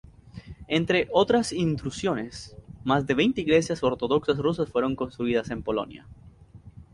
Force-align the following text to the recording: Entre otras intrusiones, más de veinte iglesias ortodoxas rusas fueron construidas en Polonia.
Entre 0.67 1.07
otras 1.11 1.53
intrusiones, 1.53 2.55
más 2.83 3.05
de 3.05 3.13
veinte 3.13 3.41
iglesias 3.41 3.83
ortodoxas 3.83 4.39
rusas 4.39 4.67
fueron 4.67 4.95
construidas 4.95 5.51
en 5.51 5.61
Polonia. 5.61 6.07